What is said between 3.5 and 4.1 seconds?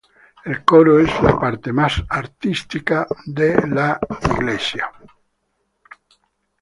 la